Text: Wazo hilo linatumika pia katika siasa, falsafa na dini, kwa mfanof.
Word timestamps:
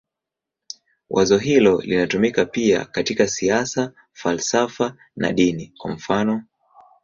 Wazo 1.09 1.37
hilo 1.37 1.81
linatumika 1.81 2.45
pia 2.45 2.85
katika 2.85 3.27
siasa, 3.27 3.91
falsafa 4.13 4.95
na 5.15 5.31
dini, 5.33 5.73
kwa 5.77 5.91
mfanof. 5.91 6.41